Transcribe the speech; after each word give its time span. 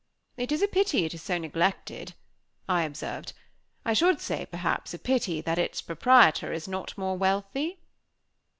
"It 0.35 0.51
is 0.51 0.63
a 0.63 0.67
pity 0.67 1.05
it 1.05 1.13
is 1.13 1.21
so 1.21 1.37
neglected," 1.37 2.15
I 2.67 2.81
observed. 2.85 3.33
"I 3.85 3.93
should 3.93 4.19
say, 4.19 4.47
perhaps, 4.47 4.95
a 4.95 4.97
pity 4.97 5.41
that 5.41 5.59
its 5.59 5.79
proprietor 5.79 6.51
is 6.51 6.67
not 6.67 6.97
more 6.97 7.15
wealthy?" 7.15 7.81